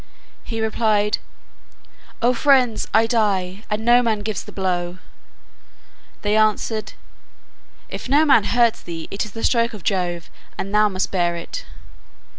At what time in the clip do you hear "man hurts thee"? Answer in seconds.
8.25-9.07